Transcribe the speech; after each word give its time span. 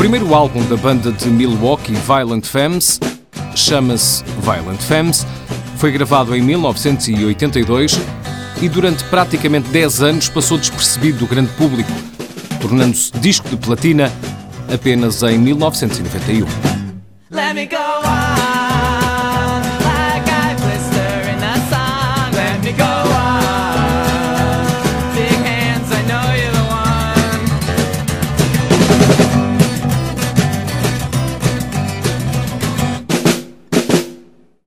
primeiro 0.00 0.34
álbum 0.34 0.64
da 0.64 0.78
banda 0.78 1.12
de 1.12 1.28
Milwaukee, 1.28 1.92
Violent 1.92 2.46
Femmes, 2.46 2.98
chama-se 3.54 4.24
Violent 4.40 4.78
Femmes, 4.80 5.26
foi 5.76 5.92
gravado 5.92 6.34
em 6.34 6.40
1982 6.40 8.00
e 8.62 8.68
durante 8.70 9.04
praticamente 9.04 9.68
10 9.68 10.00
anos 10.02 10.28
passou 10.30 10.56
despercebido 10.56 11.18
do 11.18 11.26
grande 11.26 11.52
público, 11.52 11.92
tornando-se 12.62 13.12
disco 13.18 13.46
de 13.50 13.58
platina 13.58 14.10
apenas 14.72 15.22
em 15.22 15.36
1991. 15.36 16.46